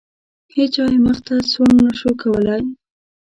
[0.55, 2.61] هیچا یې مخې ته سوڼ نه شو کولی.